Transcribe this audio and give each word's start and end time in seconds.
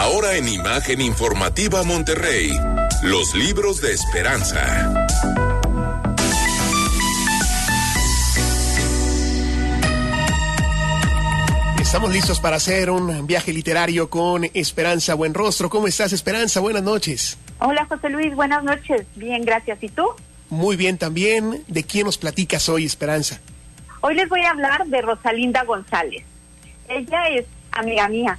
Ahora 0.00 0.34
en 0.34 0.48
Imagen 0.48 1.02
Informativa 1.02 1.82
Monterrey, 1.82 2.58
los 3.02 3.34
libros 3.34 3.82
de 3.82 3.92
esperanza. 3.92 4.96
Estamos 11.78 12.10
listos 12.14 12.40
para 12.40 12.56
hacer 12.56 12.88
un 12.88 13.26
viaje 13.26 13.52
literario 13.52 14.08
con 14.08 14.44
Esperanza 14.54 15.12
Buenrostro. 15.12 15.68
¿Cómo 15.68 15.86
estás, 15.86 16.14
Esperanza? 16.14 16.60
Buenas 16.60 16.82
noches. 16.82 17.36
Hola, 17.58 17.84
José 17.84 18.08
Luis. 18.08 18.34
Buenas 18.34 18.64
noches. 18.64 19.04
Bien, 19.16 19.44
gracias. 19.44 19.82
¿Y 19.82 19.90
tú? 19.90 20.06
Muy 20.48 20.76
bien 20.76 20.96
también. 20.96 21.62
¿De 21.68 21.84
quién 21.84 22.06
nos 22.06 22.16
platicas 22.16 22.70
hoy, 22.70 22.86
Esperanza? 22.86 23.38
Hoy 24.00 24.14
les 24.14 24.30
voy 24.30 24.40
a 24.46 24.52
hablar 24.52 24.86
de 24.86 25.02
Rosalinda 25.02 25.62
González. 25.64 26.24
Ella 26.88 27.28
es 27.28 27.44
amiga 27.72 28.08
mía. 28.08 28.38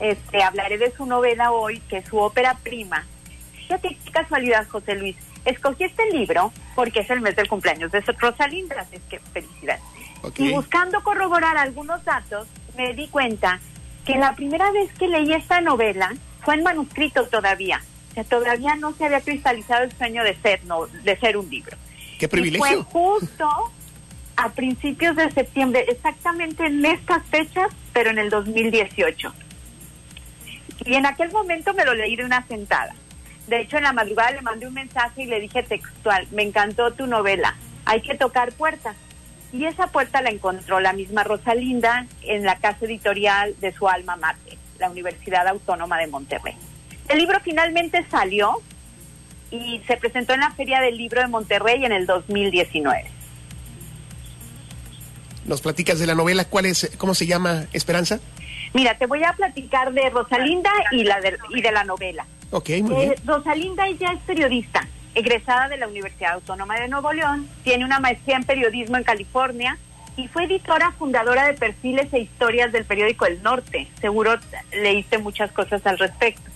Este, 0.00 0.42
hablaré 0.42 0.78
de 0.78 0.92
su 0.92 1.06
novela 1.06 1.50
hoy, 1.50 1.80
que 1.88 1.98
es 1.98 2.08
su 2.08 2.18
ópera 2.18 2.54
prima. 2.62 3.04
Fíjate 3.52 3.96
qué 4.04 4.10
casualidad, 4.10 4.66
José 4.68 4.94
Luis. 4.94 5.16
Escogí 5.44 5.84
este 5.84 6.10
libro 6.10 6.52
porque 6.74 7.00
es 7.00 7.10
el 7.10 7.20
mes 7.20 7.36
del 7.36 7.48
cumpleaños 7.48 7.90
de 7.90 8.00
Rosalinda, 8.00 8.76
así 8.80 8.96
es 8.96 9.02
que 9.08 9.18
felicidades. 9.18 9.82
Y 10.36 10.52
buscando 10.52 11.02
corroborar 11.02 11.56
algunos 11.56 12.04
datos, 12.04 12.48
me 12.76 12.94
di 12.94 13.08
cuenta 13.08 13.60
que 14.04 14.16
la 14.16 14.34
primera 14.34 14.70
vez 14.72 14.92
que 14.94 15.08
leí 15.08 15.32
esta 15.32 15.60
novela 15.60 16.14
fue 16.44 16.54
en 16.54 16.62
manuscrito 16.62 17.26
todavía. 17.28 17.82
O 18.10 18.14
sea, 18.14 18.24
todavía 18.24 18.74
no 18.76 18.92
se 18.94 19.04
había 19.04 19.20
cristalizado 19.20 19.84
el 19.84 19.92
sueño 19.92 20.24
de 20.24 20.34
ser, 20.36 20.64
no, 20.64 20.86
de 20.86 21.16
ser 21.18 21.36
un 21.36 21.48
libro. 21.48 21.76
¡Qué 22.18 22.28
privilegio! 22.28 22.84
fue 22.84 23.02
justo 23.18 23.48
a 24.36 24.50
principios 24.50 25.16
de 25.16 25.30
septiembre, 25.30 25.84
exactamente 25.88 26.66
en 26.66 26.84
estas 26.84 27.24
fechas, 27.26 27.68
pero 27.92 28.10
en 28.10 28.18
el 28.18 28.30
2018. 28.30 29.32
Y 30.84 30.94
en 30.94 31.06
aquel 31.06 31.30
momento 31.32 31.74
me 31.74 31.84
lo 31.84 31.94
leí 31.94 32.16
de 32.16 32.24
una 32.24 32.46
sentada. 32.46 32.94
De 33.46 33.60
hecho, 33.60 33.78
en 33.78 33.84
la 33.84 33.92
madrugada 33.92 34.32
le 34.32 34.42
mandé 34.42 34.66
un 34.66 34.74
mensaje 34.74 35.22
y 35.22 35.26
le 35.26 35.40
dije 35.40 35.62
textual, 35.62 36.26
me 36.32 36.42
encantó 36.42 36.92
tu 36.92 37.06
novela, 37.06 37.56
hay 37.86 38.02
que 38.02 38.14
tocar 38.14 38.52
puertas. 38.52 38.94
Y 39.52 39.64
esa 39.64 39.86
puerta 39.86 40.20
la 40.20 40.28
encontró 40.28 40.78
la 40.80 40.92
misma 40.92 41.24
Rosalinda 41.24 42.06
en 42.22 42.44
la 42.44 42.56
casa 42.56 42.84
editorial 42.84 43.54
de 43.60 43.72
su 43.72 43.88
alma 43.88 44.16
mater, 44.16 44.58
la 44.78 44.90
Universidad 44.90 45.48
Autónoma 45.48 45.98
de 45.98 46.06
Monterrey. 46.06 46.54
El 47.08 47.18
libro 47.18 47.40
finalmente 47.42 48.04
salió 48.10 48.60
y 49.50 49.80
se 49.86 49.96
presentó 49.96 50.34
en 50.34 50.40
la 50.40 50.50
Feria 50.50 50.80
del 50.80 50.98
Libro 50.98 51.22
de 51.22 51.28
Monterrey 51.28 51.82
en 51.84 51.92
el 51.92 52.04
2019. 52.04 53.04
¿Nos 55.46 55.62
platicas 55.62 55.98
de 55.98 56.06
la 56.06 56.14
novela? 56.14 56.44
¿Cuál 56.44 56.66
es, 56.66 56.90
cómo 56.98 57.14
se 57.14 57.26
llama, 57.26 57.64
Esperanza? 57.72 58.20
Mira, 58.74 58.96
te 58.96 59.06
voy 59.06 59.24
a 59.24 59.32
platicar 59.32 59.92
de 59.92 60.10
Rosalinda 60.10 60.70
y, 60.92 61.04
la 61.04 61.20
de, 61.20 61.38
y 61.50 61.60
de 61.60 61.72
la 61.72 61.84
novela. 61.84 62.26
Ok, 62.50 62.70
muy 62.82 62.94
bien. 62.94 63.12
Eh, 63.12 63.14
Rosalinda 63.24 63.86
ella 63.86 64.12
es 64.12 64.20
periodista 64.20 64.86
egresada 65.14 65.68
de 65.68 65.76
la 65.76 65.88
Universidad 65.88 66.34
Autónoma 66.34 66.78
de 66.78 66.88
Nuevo 66.88 67.12
León, 67.12 67.48
tiene 67.64 67.84
una 67.84 67.98
maestría 67.98 68.36
en 68.36 68.44
periodismo 68.44 68.96
en 68.96 69.04
California 69.04 69.78
y 70.16 70.28
fue 70.28 70.44
editora 70.44 70.92
fundadora 70.92 71.46
de 71.46 71.54
perfiles 71.54 72.12
e 72.12 72.20
historias 72.20 72.72
del 72.72 72.84
periódico 72.84 73.26
El 73.26 73.42
Norte. 73.42 73.88
Seguro 74.00 74.36
leíste 74.72 75.18
muchas 75.18 75.50
cosas 75.52 75.84
al 75.86 75.98
respecto. 75.98 76.50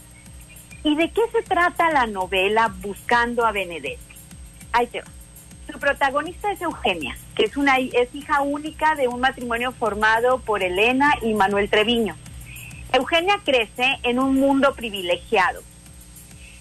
¿Y 0.85 0.97
de 0.97 1.11
qué 1.11 1.23
se 1.33 1.43
trata 1.43 1.93
la 1.93 2.07
novela 2.07 2.73
Buscando 2.81 3.47
a 3.47 3.53
Benedetti? 3.53 3.99
Ahí 4.73 4.87
te 4.89 5.01
va. 5.01 5.07
Su 5.73 5.79
protagonista 5.79 6.53
es 6.53 6.61
Eugenia, 6.61 7.17
que 7.35 7.45
es, 7.45 7.57
una, 7.57 7.79
es 7.79 8.15
hija 8.15 8.43
única 8.43 8.95
de 8.95 9.09
un 9.09 9.21
matrimonio 9.21 9.73
formado 9.73 10.39
por 10.41 10.63
Elena 10.63 11.15
y 11.23 11.33
Manuel 11.33 11.71
Treviño. 11.71 12.15
Eugenia 12.93 13.41
crece 13.43 13.99
en 14.03 14.19
un 14.19 14.39
mundo 14.39 14.75
privilegiado, 14.75 15.63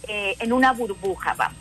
eh, 0.08 0.36
en 0.40 0.54
una 0.54 0.72
burbuja, 0.72 1.34
vamos. 1.34 1.58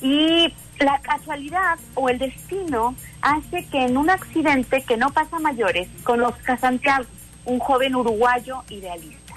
Y 0.00 0.54
la 0.78 1.00
casualidad 1.00 1.76
o 1.94 2.08
el 2.08 2.20
destino 2.20 2.94
hace 3.20 3.66
que 3.66 3.86
en 3.86 3.96
un 3.96 4.08
accidente 4.08 4.84
que 4.84 4.96
no 4.96 5.12
pasa 5.12 5.40
mayores 5.40 5.88
conozca 6.04 6.52
a 6.52 6.58
Santiago, 6.58 7.04
un 7.46 7.58
joven 7.58 7.96
uruguayo 7.96 8.62
idealista. 8.70 9.34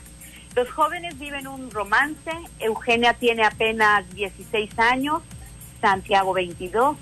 Los 0.56 0.70
jóvenes 0.70 1.18
viven 1.18 1.47
un 1.47 1.72
romance, 1.72 2.31
Eugenia 2.59 3.16
tiene 3.16 3.44
apenas 3.44 4.08
16 4.14 4.78
años, 4.78 5.24
Santiago 5.81 6.34
22, 6.34 6.97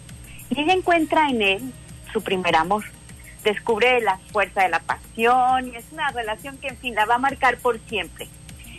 y 0.50 0.62
ella 0.62 0.74
encuentra 0.74 1.30
en 1.30 1.42
él 1.42 1.74
su 2.12 2.22
primer 2.22 2.56
amor. 2.56 2.84
Descubre 3.44 4.02
la 4.02 4.18
fuerza 4.32 4.64
de 4.64 4.70
la 4.70 4.80
pasión 4.80 5.68
y 5.68 5.76
es 5.76 5.86
una 5.92 6.10
relación 6.12 6.58
que 6.58 6.68
en 6.68 6.78
fin 6.78 6.96
la 6.96 7.06
va 7.06 7.16
a 7.16 7.20
marcar 7.20 7.58
por 7.58 7.80
siempre. 7.88 8.28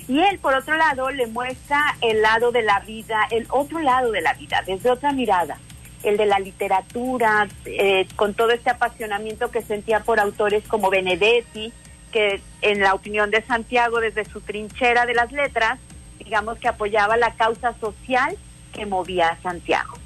Y 0.08 0.20
él, 0.20 0.38
por 0.38 0.54
otro 0.54 0.76
lado, 0.76 1.10
le 1.10 1.26
muestra 1.26 1.96
el 2.00 2.22
lado 2.22 2.52
de 2.52 2.62
la 2.62 2.80
vida, 2.80 3.26
el 3.30 3.46
otro 3.50 3.80
lado 3.80 4.12
de 4.12 4.20
la 4.20 4.34
vida, 4.34 4.62
desde 4.64 4.90
otra 4.90 5.12
mirada, 5.12 5.58
el 6.04 6.16
de 6.16 6.26
la 6.26 6.38
literatura, 6.38 7.48
eh, 7.64 8.06
con 8.14 8.34
todo 8.34 8.50
este 8.50 8.70
apasionamiento 8.70 9.50
que 9.50 9.62
sentía 9.62 10.00
por 10.00 10.20
autores 10.20 10.62
como 10.68 10.90
Benedetti, 10.90 11.72
que 12.12 12.40
en 12.62 12.80
la 12.80 12.94
opinión 12.94 13.30
de 13.30 13.42
Santiago, 13.42 14.00
desde 14.00 14.24
su 14.24 14.40
trinchera 14.40 15.06
de 15.06 15.14
las 15.14 15.32
letras, 15.32 15.78
digamos 16.18 16.58
que 16.58 16.68
apoyaba 16.68 17.16
la 17.16 17.34
causa 17.34 17.74
social 17.80 18.36
que 18.72 18.86
movía 18.86 19.28
a 19.28 19.42
Santiago. 19.42 19.98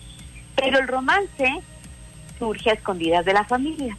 Pero 0.61 0.79
el 0.79 0.89
romance 0.89 1.61
surge 2.39 2.71
a 2.71 2.75
escondidas 2.75 3.25
de 3.25 3.33
la 3.33 3.45
familia. 3.45 3.97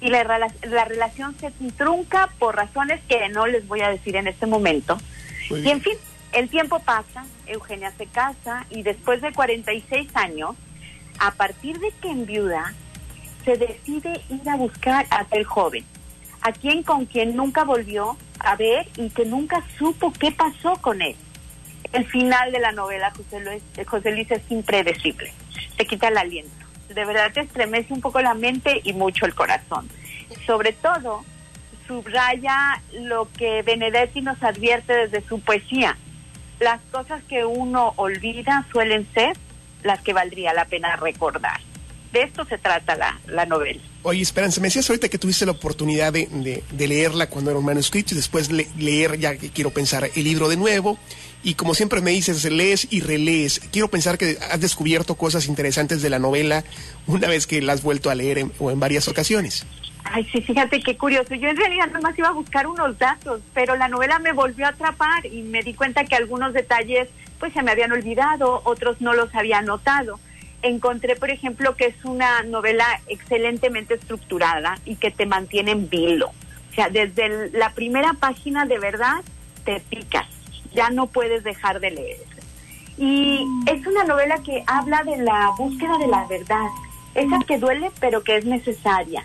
Y 0.00 0.08
la, 0.08 0.24
la 0.24 0.84
relación 0.84 1.36
se 1.38 1.50
trunca 1.72 2.30
por 2.38 2.56
razones 2.56 3.00
que 3.08 3.28
no 3.28 3.46
les 3.46 3.66
voy 3.68 3.80
a 3.82 3.90
decir 3.90 4.16
en 4.16 4.28
este 4.28 4.46
momento, 4.46 4.98
y 5.50 5.68
en 5.68 5.80
fin, 5.80 5.94
el 6.32 6.48
tiempo 6.48 6.78
pasa, 6.78 7.24
Eugenia 7.46 7.92
se 7.98 8.06
casa 8.06 8.66
y 8.70 8.82
después 8.82 9.20
de 9.20 9.32
46 9.32 10.08
años, 10.14 10.54
a 11.18 11.32
partir 11.32 11.78
de 11.80 11.90
que 12.00 12.10
enviuda, 12.10 12.72
se 13.44 13.56
decide 13.56 14.20
ir 14.28 14.48
a 14.48 14.56
buscar 14.56 15.06
a 15.10 15.22
aquel 15.22 15.44
joven, 15.44 15.84
a 16.40 16.52
quien 16.52 16.82
con 16.82 17.06
quien 17.06 17.34
nunca 17.34 17.64
volvió 17.64 18.16
a 18.38 18.54
ver 18.56 18.88
y 18.96 19.10
que 19.10 19.24
nunca 19.24 19.62
supo 19.76 20.12
qué 20.12 20.30
pasó 20.30 20.76
con 20.80 21.02
él. 21.02 21.16
El 21.92 22.06
final 22.06 22.52
de 22.52 22.60
la 22.60 22.70
novela, 22.70 23.12
José 23.16 23.40
Luis, 23.40 23.62
José 23.86 24.12
Luis 24.12 24.30
es 24.30 24.42
impredecible, 24.50 25.32
te 25.80 25.86
quita 25.86 26.08
el 26.08 26.18
aliento, 26.18 26.50
de 26.90 27.04
verdad 27.06 27.32
te 27.32 27.40
estremece 27.40 27.94
un 27.94 28.02
poco 28.02 28.20
la 28.20 28.34
mente 28.34 28.82
y 28.84 28.92
mucho 28.92 29.24
el 29.24 29.34
corazón. 29.34 29.88
Sobre 30.46 30.74
todo 30.74 31.24
subraya 31.86 32.82
lo 32.92 33.30
que 33.32 33.62
Benedetti 33.62 34.20
nos 34.20 34.42
advierte 34.42 34.92
desde 34.92 35.26
su 35.26 35.40
poesía. 35.40 35.96
Las 36.58 36.82
cosas 36.92 37.22
que 37.30 37.46
uno 37.46 37.94
olvida 37.96 38.66
suelen 38.70 39.08
ser 39.14 39.38
las 39.82 40.02
que 40.02 40.12
valdría 40.12 40.52
la 40.52 40.66
pena 40.66 40.96
recordar. 40.96 41.62
De 42.12 42.24
esto 42.24 42.44
se 42.44 42.58
trata 42.58 42.94
la, 42.96 43.18
la 43.26 43.46
novela. 43.46 43.80
Oye, 44.02 44.20
Esperanza, 44.20 44.60
me 44.60 44.66
decías 44.66 44.90
ahorita 44.90 45.08
que 45.08 45.16
tuviste 45.16 45.46
la 45.46 45.52
oportunidad 45.52 46.12
de, 46.12 46.62
de, 46.70 46.88
leerla 46.88 47.30
cuando 47.30 47.52
era 47.52 47.58
un 47.58 47.64
manuscrito 47.64 48.12
y 48.12 48.18
después 48.18 48.50
leer, 48.50 49.18
ya 49.18 49.36
que 49.36 49.48
quiero 49.48 49.70
pensar, 49.70 50.10
el 50.14 50.24
libro 50.24 50.50
de 50.50 50.58
nuevo. 50.58 50.98
Y 51.42 51.54
como 51.54 51.74
siempre 51.74 52.00
me 52.02 52.10
dices, 52.10 52.44
lees 52.44 52.86
y 52.90 53.00
relees. 53.00 53.60
Quiero 53.72 53.88
pensar 53.88 54.18
que 54.18 54.36
has 54.50 54.60
descubierto 54.60 55.14
cosas 55.14 55.46
interesantes 55.48 56.02
de 56.02 56.10
la 56.10 56.18
novela 56.18 56.64
una 57.06 57.28
vez 57.28 57.46
que 57.46 57.62
la 57.62 57.72
has 57.72 57.82
vuelto 57.82 58.10
a 58.10 58.14
leer 58.14 58.46
o 58.58 58.70
en 58.70 58.80
varias 58.80 59.08
ocasiones. 59.08 59.66
Ay, 60.04 60.26
sí, 60.32 60.40
fíjate 60.40 60.80
qué 60.80 60.96
curioso. 60.96 61.34
Yo 61.34 61.48
en 61.48 61.56
realidad 61.56 61.86
nada 61.86 62.00
más 62.00 62.18
iba 62.18 62.28
a 62.28 62.32
buscar 62.32 62.66
unos 62.66 62.98
datos, 62.98 63.40
pero 63.54 63.76
la 63.76 63.88
novela 63.88 64.18
me 64.18 64.32
volvió 64.32 64.66
a 64.66 64.70
atrapar 64.70 65.24
y 65.26 65.42
me 65.42 65.62
di 65.62 65.74
cuenta 65.74 66.04
que 66.04 66.16
algunos 66.16 66.52
detalles 66.52 67.08
pues 67.38 67.52
se 67.54 67.62
me 67.62 67.70
habían 67.70 67.92
olvidado, 67.92 68.60
otros 68.64 69.00
no 69.00 69.14
los 69.14 69.34
había 69.34 69.62
notado. 69.62 70.20
Encontré, 70.62 71.16
por 71.16 71.30
ejemplo, 71.30 71.74
que 71.74 71.86
es 71.86 72.04
una 72.04 72.42
novela 72.42 72.84
excelentemente 73.06 73.94
estructurada 73.94 74.78
y 74.84 74.96
que 74.96 75.10
te 75.10 75.24
mantiene 75.24 75.70
en 75.70 75.88
vilo. 75.88 76.32
O 76.70 76.74
sea, 76.74 76.90
desde 76.90 77.50
la 77.50 77.72
primera 77.72 78.12
página 78.12 78.66
de 78.66 78.78
verdad 78.78 79.22
te 79.64 79.80
picas, 79.80 80.26
ya 80.72 80.90
no 80.90 81.06
puedes 81.06 81.44
dejar 81.44 81.80
de 81.80 81.90
leer. 81.90 82.18
Y 82.98 83.46
es 83.66 83.86
una 83.86 84.04
novela 84.04 84.42
que 84.42 84.62
habla 84.66 85.02
de 85.04 85.16
la 85.18 85.50
búsqueda 85.56 85.98
de 85.98 86.06
la 86.06 86.26
verdad, 86.26 86.68
esa 87.14 87.38
que 87.46 87.58
duele 87.58 87.90
pero 88.00 88.22
que 88.22 88.36
es 88.36 88.44
necesaria 88.44 89.24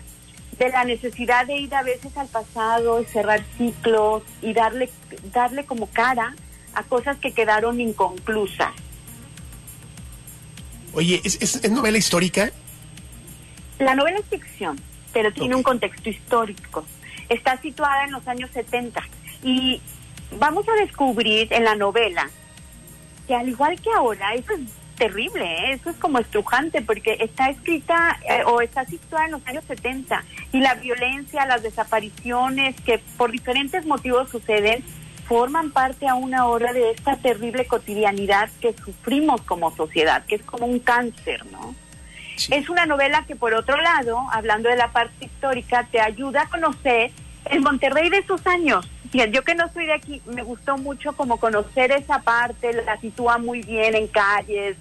de 0.58 0.70
la 0.70 0.84
necesidad 0.84 1.46
de 1.46 1.56
ir 1.56 1.74
a 1.74 1.82
veces 1.82 2.16
al 2.16 2.28
pasado, 2.28 3.04
cerrar 3.04 3.42
ciclos 3.58 4.22
y 4.40 4.52
darle, 4.52 4.90
darle 5.32 5.64
como 5.64 5.86
cara 5.88 6.34
a 6.74 6.82
cosas 6.82 7.18
que 7.18 7.32
quedaron 7.32 7.80
inconclusas. 7.80 8.72
Oye, 10.94 11.20
¿es, 11.24 11.70
novela 11.70 11.98
histórica? 11.98 12.50
La 13.78 13.94
novela 13.94 14.18
es 14.18 14.26
ficción, 14.26 14.80
pero 15.12 15.32
tiene 15.32 15.54
un 15.54 15.62
contexto 15.62 16.08
histórico. 16.08 16.86
Está 17.28 17.60
situada 17.60 18.04
en 18.04 18.12
los 18.12 18.26
años 18.26 18.50
70 18.52 19.02
y 19.42 19.82
vamos 20.32 20.66
a 20.68 20.74
descubrir 20.74 21.52
en 21.52 21.64
la 21.64 21.74
novela 21.74 22.30
que 23.26 23.34
al 23.34 23.48
igual 23.48 23.80
que 23.80 23.90
ahora, 23.92 24.34
eso 24.34 24.52
es 24.52 24.60
terrible, 24.96 25.44
¿eh? 25.44 25.72
eso 25.72 25.90
es 25.90 25.96
como 25.96 26.18
estrujante 26.18 26.80
porque 26.82 27.16
está 27.20 27.50
escrita 27.50 28.18
eh, 28.28 28.42
o 28.46 28.60
está 28.60 28.84
situada 28.84 29.26
en 29.26 29.32
los 29.32 29.46
años 29.46 29.64
70 29.66 30.24
y 30.52 30.60
la 30.60 30.74
violencia, 30.74 31.44
las 31.46 31.62
desapariciones 31.62 32.80
que 32.80 32.98
por 33.16 33.30
diferentes 33.30 33.84
motivos 33.84 34.30
suceden 34.30 34.82
forman 35.26 35.70
parte 35.72 36.08
a 36.08 36.14
una 36.14 36.46
hora 36.46 36.72
de 36.72 36.92
esta 36.92 37.16
terrible 37.16 37.66
cotidianidad 37.66 38.48
que 38.60 38.74
sufrimos 38.74 39.42
como 39.42 39.74
sociedad, 39.74 40.24
que 40.24 40.36
es 40.36 40.42
como 40.42 40.66
un 40.66 40.78
cáncer, 40.78 41.44
¿no? 41.46 41.74
Es 42.50 42.68
una 42.68 42.86
novela 42.86 43.24
que, 43.26 43.34
por 43.34 43.54
otro 43.54 43.76
lado, 43.80 44.20
hablando 44.30 44.68
de 44.68 44.76
la 44.76 44.92
parte 44.92 45.24
histórica, 45.24 45.88
te 45.90 46.00
ayuda 46.00 46.42
a 46.42 46.48
conocer 46.48 47.10
el 47.50 47.60
Monterrey 47.60 48.08
de 48.10 48.18
esos 48.18 48.46
años. 48.46 48.88
Yo 49.12 49.42
que 49.42 49.54
no 49.54 49.72
soy 49.72 49.86
de 49.86 49.94
aquí, 49.94 50.20
me 50.26 50.42
gustó 50.42 50.76
mucho 50.76 51.14
como 51.14 51.38
conocer 51.38 51.90
esa 51.92 52.20
parte, 52.20 52.72
la 52.72 53.00
sitúa 53.00 53.38
muy 53.38 53.62
bien 53.62 53.94
en 53.94 54.08
calles, 54.08 54.76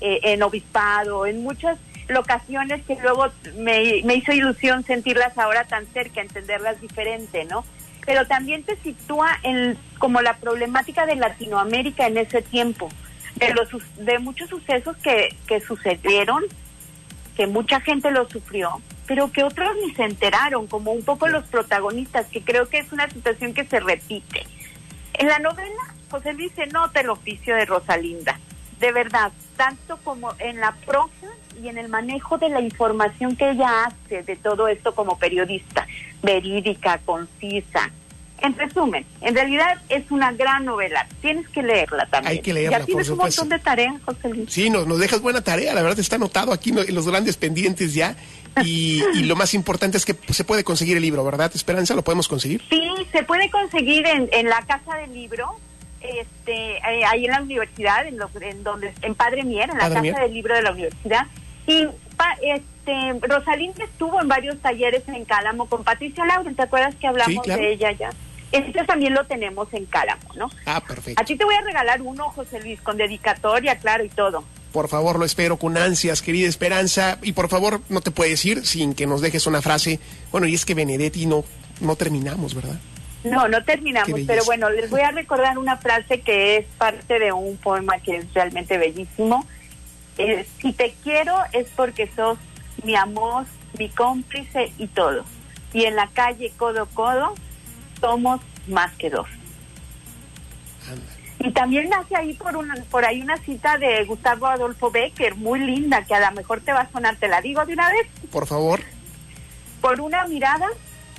eh, 0.00 0.20
en 0.24 0.42
obispado, 0.42 1.26
en 1.26 1.42
muchas 1.42 1.78
locaciones 2.08 2.82
que 2.84 2.96
luego 3.02 3.28
me, 3.56 4.02
me 4.04 4.16
hizo 4.16 4.32
ilusión 4.32 4.84
sentirlas 4.84 5.36
ahora 5.38 5.64
tan 5.64 5.86
cerca, 5.86 6.20
entenderlas 6.20 6.80
diferente, 6.80 7.44
¿no? 7.44 7.64
Pero 8.04 8.26
también 8.26 8.62
te 8.62 8.76
sitúa 8.76 9.30
en 9.42 9.78
como 9.98 10.20
la 10.22 10.36
problemática 10.36 11.06
de 11.06 11.16
Latinoamérica 11.16 12.06
en 12.06 12.18
ese 12.18 12.42
tiempo, 12.42 12.88
de 13.36 13.54
los 13.54 13.68
de 13.98 14.18
muchos 14.18 14.50
sucesos 14.50 14.96
que, 14.98 15.34
que 15.46 15.60
sucedieron, 15.60 16.42
que 17.36 17.46
mucha 17.46 17.80
gente 17.80 18.10
lo 18.10 18.28
sufrió, 18.28 18.80
pero 19.08 19.32
que 19.32 19.42
otros 19.42 19.70
ni 19.82 19.92
se 19.94 20.04
enteraron, 20.04 20.66
como 20.66 20.92
un 20.92 21.02
poco 21.02 21.26
los 21.28 21.44
protagonistas, 21.44 22.26
que 22.26 22.42
creo 22.42 22.68
que 22.68 22.78
es 22.78 22.92
una 22.92 23.08
situación 23.08 23.54
que 23.54 23.64
se 23.64 23.80
repite. 23.80 24.46
En 25.14 25.26
la 25.26 25.38
novela, 25.38 25.94
José 26.10 26.34
Luis 26.34 26.52
se 26.54 26.66
nota 26.66 27.00
el 27.00 27.08
oficio 27.08 27.56
de 27.56 27.64
Rosalinda, 27.64 28.38
de 28.78 28.92
verdad, 28.92 29.32
tanto 29.56 29.96
como 30.04 30.34
en 30.38 30.60
la 30.60 30.72
prosa 30.86 31.26
y 31.60 31.68
en 31.68 31.78
el 31.78 31.88
manejo 31.88 32.36
de 32.36 32.50
la 32.50 32.60
información 32.60 33.34
que 33.34 33.50
ella 33.50 33.86
hace 33.86 34.22
de 34.22 34.36
todo 34.36 34.68
esto 34.68 34.94
como 34.94 35.18
periodista, 35.18 35.86
verídica, 36.22 36.98
concisa. 36.98 37.90
En 38.40 38.56
resumen, 38.56 39.04
en 39.20 39.34
realidad 39.34 39.78
es 39.88 40.10
una 40.10 40.32
gran 40.32 40.64
novela. 40.64 41.06
Tienes 41.20 41.48
que 41.48 41.62
leerla 41.62 42.06
también. 42.06 42.32
Hay 42.32 42.40
que 42.40 42.52
leerla, 42.52 42.78
ya 42.78 42.84
tienes 42.84 43.08
un 43.08 43.18
montón 43.18 43.48
de 43.48 43.58
tareas, 43.58 43.94
José 44.04 44.28
Luis. 44.28 44.52
Sí, 44.52 44.70
nos, 44.70 44.86
nos 44.86 44.98
dejas 44.98 45.20
buena 45.20 45.42
tarea. 45.42 45.74
La 45.74 45.82
verdad 45.82 45.98
está 45.98 46.16
anotado 46.16 46.52
aquí 46.52 46.70
en 46.70 46.94
los 46.94 47.08
grandes 47.08 47.36
pendientes 47.36 47.94
ya. 47.94 48.16
Y, 48.64 49.02
lo 49.24 49.36
más 49.36 49.54
importante 49.54 49.98
es 49.98 50.04
que 50.04 50.14
se 50.32 50.44
puede 50.44 50.64
conseguir 50.64 50.96
el 50.96 51.02
libro, 51.02 51.24
¿verdad, 51.24 51.50
Esperanza? 51.54 51.94
¿Lo 51.94 52.02
podemos 52.02 52.28
conseguir? 52.28 52.62
Sí, 52.70 52.90
se 53.12 53.22
puede 53.22 53.50
conseguir 53.50 54.06
en, 54.06 54.28
en 54.32 54.48
la 54.48 54.62
casa 54.62 54.96
del 54.96 55.12
libro 55.12 55.58
este, 56.00 56.76
eh, 56.76 57.04
ahí 57.06 57.24
en 57.24 57.32
la 57.32 57.42
universidad, 57.42 58.06
en, 58.06 58.18
en 58.40 58.64
donde 58.64 58.92
en 59.02 59.14
Padre 59.14 59.44
Mier, 59.44 59.70
en 59.70 59.78
la 59.78 59.90
casa 59.90 60.20
del 60.20 60.32
libro 60.32 60.54
de 60.54 60.62
la 60.62 60.72
universidad. 60.72 61.26
Y 61.66 61.86
este, 62.42 63.12
Rosalinda 63.20 63.84
estuvo 63.84 64.20
en 64.20 64.28
varios 64.28 64.58
talleres 64.60 65.02
en 65.08 65.24
Cálamo 65.24 65.66
con 65.66 65.84
Patricia 65.84 66.24
Lauren, 66.24 66.54
¿te 66.54 66.62
acuerdas 66.62 66.94
que 66.94 67.06
hablamos 67.06 67.44
de 67.46 67.72
ella 67.72 67.92
ya? 67.92 68.10
Este 68.52 68.84
también 68.84 69.14
lo 69.14 69.24
tenemos 69.26 69.68
en 69.72 69.84
Cálamo, 69.86 70.34
¿no? 70.34 70.50
Ah, 70.64 70.80
perfecto. 70.80 71.20
A 71.20 71.24
ti 71.24 71.36
te 71.36 71.44
voy 71.44 71.54
a 71.54 71.60
regalar 71.60 72.00
uno, 72.00 72.30
José 72.30 72.60
Luis, 72.60 72.80
con 72.80 72.96
dedicatoria, 72.96 73.78
claro, 73.78 74.04
y 74.04 74.08
todo. 74.08 74.44
Por 74.72 74.88
favor, 74.88 75.18
lo 75.18 75.24
espero 75.24 75.58
con 75.58 75.76
ansias, 75.76 76.22
querida 76.22 76.48
Esperanza. 76.48 77.18
Y 77.22 77.32
por 77.32 77.48
favor, 77.48 77.80
no 77.88 78.00
te 78.00 78.10
puedes 78.10 78.44
ir 78.44 78.66
sin 78.66 78.94
que 78.94 79.06
nos 79.06 79.20
dejes 79.20 79.46
una 79.46 79.62
frase. 79.62 79.98
Bueno, 80.30 80.46
y 80.46 80.54
es 80.54 80.64
que 80.64 80.74
Benedetti 80.74 81.26
no, 81.26 81.44
no 81.80 81.96
terminamos, 81.96 82.54
¿verdad? 82.54 82.78
No, 83.24 83.48
no 83.48 83.64
terminamos, 83.64 84.20
pero 84.26 84.44
bueno, 84.44 84.70
les 84.70 84.90
voy 84.90 85.00
a 85.00 85.10
recordar 85.10 85.58
una 85.58 85.76
frase 85.76 86.20
que 86.20 86.56
es 86.58 86.66
parte 86.78 87.18
de 87.18 87.32
un 87.32 87.56
poema 87.56 87.98
que 87.98 88.18
es 88.18 88.32
realmente 88.32 88.78
bellísimo. 88.78 89.44
Eh, 90.18 90.46
si 90.60 90.72
te 90.72 90.94
quiero 91.02 91.36
es 91.52 91.68
porque 91.74 92.08
sos 92.14 92.38
mi 92.84 92.94
amor, 92.94 93.46
mi 93.78 93.88
cómplice 93.88 94.72
y 94.78 94.86
todo. 94.86 95.24
Y 95.72 95.84
en 95.84 95.96
la 95.96 96.08
calle 96.08 96.52
codo 96.56 96.86
codo 96.86 97.34
somos 98.00 98.40
más 98.66 98.92
que 98.94 99.10
dos. 99.10 99.28
Y 101.40 101.52
también 101.52 101.88
nace 101.88 102.16
ahí 102.16 102.34
por 102.34 102.56
una, 102.56 102.74
por 102.90 103.04
ahí 103.04 103.22
una 103.22 103.36
cita 103.38 103.78
de 103.78 104.04
Gustavo 104.04 104.46
Adolfo 104.46 104.90
Becker, 104.90 105.36
muy 105.36 105.60
linda, 105.60 106.04
que 106.04 106.14
a 106.14 106.30
lo 106.30 106.36
mejor 106.36 106.60
te 106.60 106.72
va 106.72 106.80
a 106.80 106.90
sonar, 106.90 107.16
te 107.16 107.28
la 107.28 107.40
digo 107.40 107.64
de 107.64 107.74
una 107.74 107.90
vez. 107.90 108.08
Por 108.32 108.46
favor. 108.46 108.80
Por 109.80 110.00
una 110.00 110.26
mirada, 110.26 110.66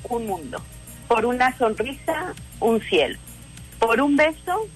un 0.09 0.27
mundo 0.27 0.61
por 1.09 1.25
una 1.25 1.57
sonrisa, 1.57 2.33
un 2.61 2.79
cielo. 2.81 3.17
Por 3.79 3.99
un 3.99 4.15
beso, 4.15 4.67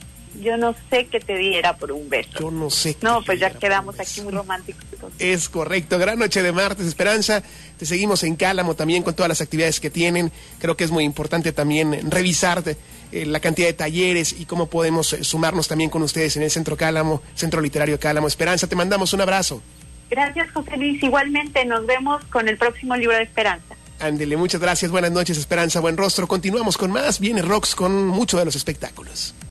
yo 0.42 0.58
no 0.58 0.76
sé 0.90 1.06
qué 1.06 1.20
te 1.20 1.38
diera 1.38 1.76
por 1.78 1.92
un 1.92 2.10
beso. 2.10 2.40
Yo 2.40 2.52
no 2.52 2.70
sé. 2.70 2.98
No, 3.02 3.22
pues 3.24 3.40
ya 3.40 3.52
quedamos 3.52 4.00
aquí 4.00 4.22
muy 4.22 4.34
románticos. 4.34 4.84
Es 5.20 5.50
correcto. 5.50 6.00
Gran 6.00 6.20
noche 6.20 6.42
de 6.42 6.52
martes, 6.52 6.88
Esperanza. 6.88 7.44
Te 7.78 7.86
seguimos 7.86 8.24
en 8.24 8.36
Cálamo 8.36 8.76
también 8.76 9.04
con 9.04 9.14
todas 9.16 9.30
las 9.30 9.42
actividades 9.42 9.80
que 9.80 9.90
tienen. 9.90 10.32
Creo 10.60 10.78
que 10.78 10.84
es 10.84 10.92
muy 10.92 11.04
importante 11.04 11.52
también 11.52 12.10
revisar 12.10 12.64
eh, 13.12 13.26
la 13.26 13.40
cantidad 13.40 13.68
de 13.68 13.74
talleres 13.74 14.34
y 14.38 14.46
cómo 14.46 14.68
podemos 14.68 15.14
eh, 15.14 15.24
sumarnos 15.24 15.68
también 15.68 15.90
con 15.90 16.02
ustedes 16.04 16.38
en 16.38 16.44
el 16.44 16.52
Centro 16.52 16.78
Cálamo, 16.78 17.22
Centro 17.36 17.62
Literario 17.62 18.00
Cálamo. 18.00 18.28
Esperanza, 18.28 18.68
te 18.68 18.76
mandamos 18.76 19.14
un 19.14 19.22
abrazo. 19.22 19.62
Gracias, 20.10 20.52
José 20.52 20.78
Luis. 20.78 21.02
Igualmente, 21.02 21.66
nos 21.66 21.86
vemos 21.86 22.24
con 22.26 22.48
el 22.48 22.58
próximo 22.58 22.96
libro 22.96 23.16
de 23.16 23.24
Esperanza. 23.24 23.76
Ándele, 24.00 24.36
muchas 24.36 24.60
gracias, 24.60 24.92
buenas 24.92 25.12
noches, 25.12 25.38
Esperanza, 25.38 25.80
buen 25.80 25.96
rostro. 25.96 26.28
Continuamos 26.28 26.78
con 26.78 26.92
más, 26.92 27.20
viene 27.20 27.42
Rocks 27.42 27.74
con 27.74 28.08
mucho 28.08 28.38
de 28.38 28.46
los 28.46 28.56
espectáculos. 28.56 29.34